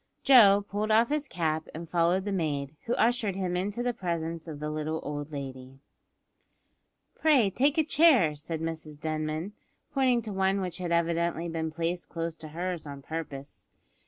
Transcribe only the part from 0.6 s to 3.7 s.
pulled off his cap and followed the maid, who ushered him